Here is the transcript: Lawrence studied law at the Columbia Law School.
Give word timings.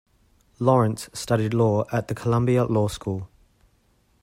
Lawrence 0.57 1.11
studied 1.13 1.53
law 1.53 1.85
at 1.91 2.07
the 2.07 2.15
Columbia 2.15 2.65
Law 2.65 2.87
School. 2.87 3.29